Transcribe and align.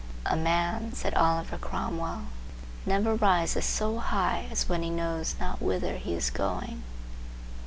"A 0.25 0.35
man," 0.35 0.93
said 0.95 1.13
Oliver 1.13 1.59
Cromwell, 1.59 2.23
"never 2.87 3.13
rises 3.13 3.65
so 3.65 3.99
high 3.99 4.47
as 4.49 4.67
when 4.67 4.81
he 4.81 4.89
knows 4.89 5.35
not 5.39 5.61
whither 5.61 5.97
he 5.97 6.15
is 6.15 6.31
going." 6.31 6.81